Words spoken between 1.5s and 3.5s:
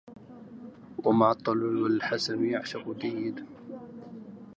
والحسن يعشق جيده